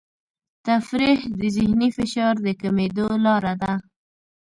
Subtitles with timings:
[0.67, 3.73] تفریح د ذهني فشار د کمېدو لاره ده.